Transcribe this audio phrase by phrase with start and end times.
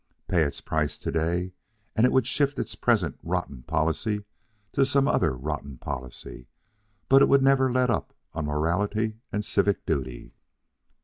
[0.27, 1.53] Pay its price to day,
[1.95, 4.23] and it would shift its present rotten policy
[4.73, 6.47] to some other rotten policy;
[7.07, 10.33] but it would never let up on morality and civic duty.